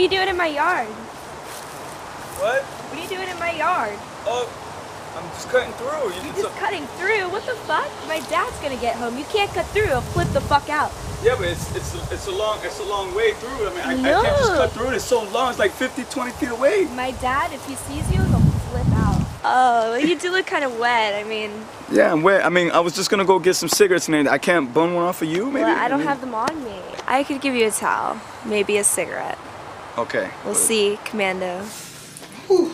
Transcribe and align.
What 0.00 0.08
are 0.08 0.16
you 0.16 0.18
doing 0.18 0.28
in 0.30 0.36
my 0.38 0.46
yard? 0.46 0.88
What? 2.40 2.62
What 2.64 2.98
are 2.98 3.02
you 3.02 3.08
doing 3.10 3.28
in 3.28 3.38
my 3.38 3.52
yard? 3.52 3.92
Oh, 4.24 4.48
I'm 5.12 5.28
just 5.36 5.50
cutting 5.50 5.74
through. 5.76 6.08
You 6.08 6.24
You're 6.24 6.32
did 6.32 6.44
just 6.48 6.56
cutting 6.56 6.86
through. 6.96 7.28
What 7.28 7.44
the 7.44 7.52
fuck? 7.68 7.84
My 8.08 8.20
dad's 8.32 8.56
gonna 8.64 8.80
get 8.80 8.96
home. 8.96 9.18
You 9.18 9.24
can't 9.24 9.52
cut 9.52 9.66
through. 9.76 9.88
He'll 9.92 10.00
flip 10.00 10.28
the 10.28 10.40
fuck 10.40 10.70
out. 10.70 10.90
Yeah, 11.22 11.34
but 11.36 11.48
it's 11.48 11.76
it's 11.76 11.92
a, 11.94 12.14
it's 12.14 12.26
a 12.28 12.30
long 12.32 12.60
it's 12.64 12.80
a 12.80 12.84
long 12.84 13.14
way 13.14 13.34
through. 13.34 13.68
I 13.68 13.70
mean, 13.76 13.84
I, 13.84 13.92
I 13.92 14.22
can't 14.24 14.38
just 14.38 14.54
cut 14.54 14.72
through 14.72 14.88
it. 14.88 14.94
It's 14.94 15.04
so 15.04 15.22
long. 15.36 15.50
It's 15.50 15.58
like 15.58 15.72
50, 15.72 16.04
20 16.04 16.30
feet 16.30 16.48
away. 16.48 16.86
My 16.96 17.10
dad, 17.20 17.52
if 17.52 17.60
he 17.68 17.74
sees 17.74 18.10
you, 18.10 18.22
he'll 18.24 18.40
flip 18.72 18.88
out. 19.04 19.20
Oh, 19.44 19.90
well, 19.90 20.00
you 20.00 20.18
do 20.18 20.30
look 20.30 20.46
kind 20.46 20.64
of 20.64 20.78
wet. 20.78 21.12
I 21.12 21.28
mean, 21.28 21.50
Yeah, 21.92 22.10
I'm 22.10 22.22
wet. 22.22 22.42
I 22.42 22.48
mean, 22.48 22.70
I 22.70 22.80
was 22.80 22.94
just 22.94 23.10
gonna 23.10 23.26
go 23.26 23.38
get 23.38 23.52
some 23.52 23.68
cigarettes 23.68 24.08
and 24.08 24.26
I 24.30 24.38
can't 24.38 24.72
bun 24.72 24.94
one 24.94 25.04
off 25.04 25.20
of 25.20 25.28
you, 25.28 25.44
maybe. 25.50 25.64
well, 25.64 25.78
I 25.78 25.88
don't 25.88 25.98
mean- 25.98 26.08
have 26.08 26.22
them 26.22 26.34
on 26.34 26.64
me. 26.64 26.80
I 27.06 27.22
could 27.22 27.42
give 27.42 27.54
you 27.54 27.66
a 27.66 27.70
towel, 27.70 28.18
maybe 28.46 28.78
a 28.78 28.84
cigarette. 28.84 29.36
Okay. 30.00 30.30
We'll 30.46 30.54
see, 30.54 30.98
Commando. 31.04 31.62
Cool. 32.46 32.70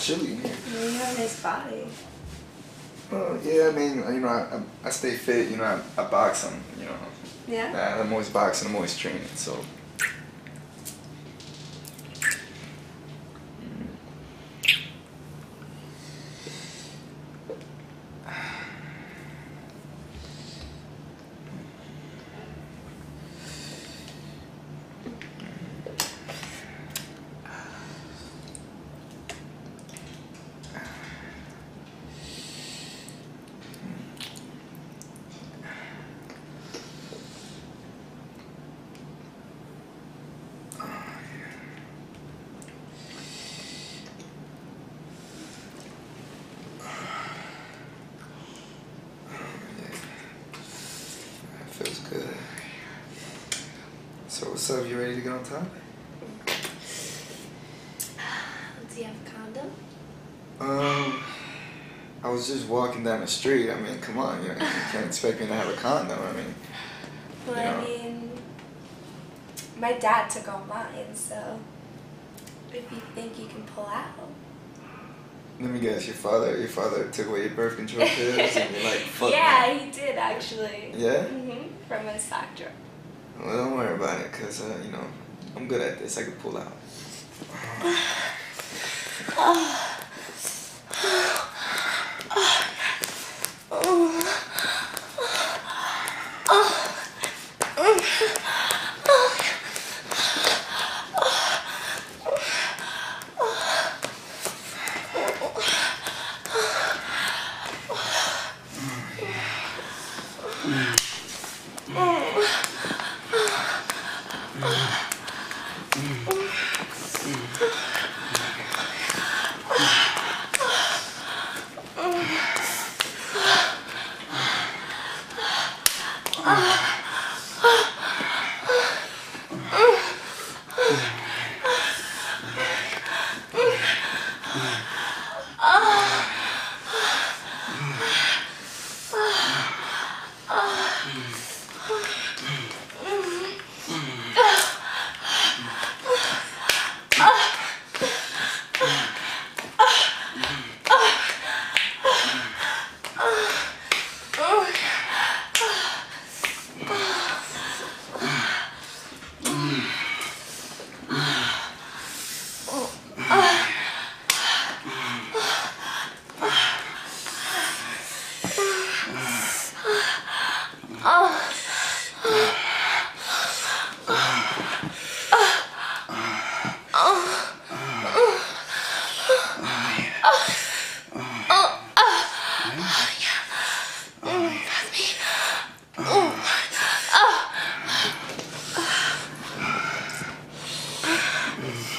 Chilly 0.00 0.32
in 0.32 0.40
here. 0.40 0.56
You 0.82 0.88
have 0.98 1.16
a 1.16 1.20
nice 1.20 1.40
body. 1.40 1.86
Uh, 3.12 3.38
yeah, 3.44 3.68
I 3.68 3.70
mean, 3.70 3.98
you 3.98 4.20
know, 4.20 4.26
I, 4.26 4.56
I, 4.56 4.62
I 4.88 4.90
stay 4.90 5.14
fit. 5.14 5.48
You 5.52 5.58
know, 5.58 5.62
I, 5.62 5.80
I 6.02 6.10
box. 6.10 6.44
I'm, 6.44 6.60
you 6.80 6.86
know, 6.86 6.96
Yeah. 7.46 8.00
I'm 8.00 8.12
always 8.12 8.30
boxing. 8.30 8.68
I'm 8.68 8.74
always 8.74 8.98
training. 8.98 9.22
So. 9.36 9.56
That 51.58 51.70
feels 51.70 51.98
good. 52.10 52.28
So 54.36 54.50
what's 54.50 54.68
up? 54.70 54.86
You 54.86 54.98
ready 54.98 55.14
to 55.14 55.22
get 55.22 55.32
on 55.32 55.42
top? 55.42 55.62
Do 58.94 58.98
you 58.98 59.04
have 59.04 59.14
a 59.16 59.30
condom? 59.30 59.70
Um, 60.60 61.22
I 62.22 62.28
was 62.28 62.46
just 62.46 62.68
walking 62.68 63.02
down 63.02 63.22
the 63.22 63.26
street. 63.26 63.70
I 63.70 63.80
mean, 63.80 63.98
come 63.98 64.18
on, 64.18 64.42
you, 64.42 64.50
you 64.50 64.56
can't 64.92 65.06
expect 65.12 65.40
me 65.40 65.46
to 65.46 65.54
have 65.54 65.70
a 65.70 65.76
condom. 65.78 66.18
I 66.20 66.32
mean, 66.32 66.54
Well, 67.46 67.56
Yeah. 67.56 67.78
I 67.78 67.82
mean, 67.82 68.30
my 69.78 69.94
dad 69.94 70.28
took 70.28 70.46
all 70.52 70.66
mine, 70.66 71.14
so 71.14 71.58
if 72.74 72.92
you 72.92 73.00
think 73.14 73.38
you 73.38 73.46
can 73.46 73.62
pull 73.62 73.86
out. 73.86 74.04
let 75.58 75.70
me 75.70 75.80
guess. 75.80 76.06
Your 76.06 76.14
father, 76.14 76.58
your 76.58 76.68
father 76.68 77.08
took 77.08 77.28
away 77.28 77.46
your 77.46 77.54
birth 77.54 77.76
control 77.78 78.06
pills, 78.06 78.54
and 78.54 78.74
you're 78.74 78.84
like, 78.84 78.98
fuck. 79.16 79.30
yeah, 79.30 79.72
he 79.72 79.90
did 79.90 80.18
actually. 80.18 80.92
Yeah? 80.94 81.22
hmm 81.22 81.68
From 81.88 82.06
a 82.06 82.18
sock 82.18 82.54
drawer. 82.54 82.68
Well, 83.38 83.56
don't 83.56 83.76
worry 83.76 83.94
about 83.94 84.20
it, 84.20 84.32
cause 84.32 84.62
uh, 84.62 84.82
you 84.84 84.90
know, 84.90 85.04
I'm 85.56 85.68
good 85.68 85.80
at 85.80 85.98
this. 85.98 86.18
I 86.18 86.24
can 86.24 86.32
pull 86.32 86.56
out. 86.56 86.72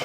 아, 0.00 0.04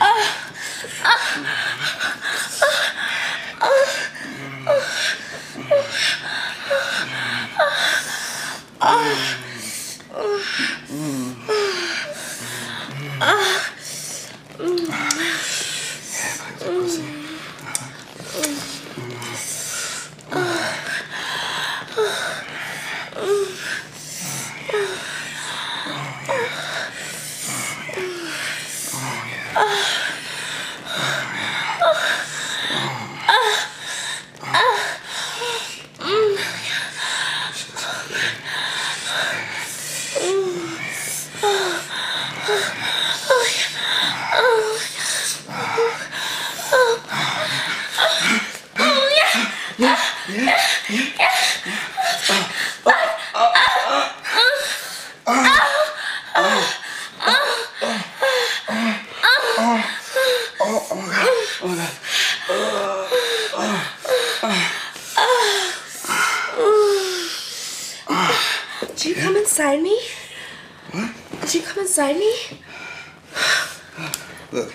아, 0.00 0.14
아. 1.04 1.57
Oh. 29.60 29.97
Did 68.98 69.16
you 69.16 69.22
come 69.22 69.36
inside 69.36 69.80
me? 69.80 69.96
What? 70.90 71.14
Did 71.42 71.54
you 71.54 71.62
come 71.62 71.78
inside 71.84 72.16
me? 72.16 72.34
Look, 74.50 74.74